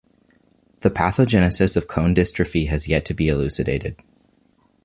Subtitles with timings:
[0.79, 3.97] The pathogenesis of cone dystrophy has yet to be elucidated.